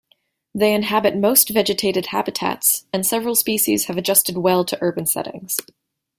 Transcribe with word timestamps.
They 0.55 0.73
inhabit 0.73 1.15
most 1.15 1.49
vegetated 1.51 2.07
habitats, 2.07 2.87
and 2.91 3.05
several 3.05 3.35
species 3.35 3.85
have 3.85 3.97
adjusted 3.97 4.35
well 4.35 4.65
to 4.65 4.77
urban 4.81 5.05
settings. 5.05 5.55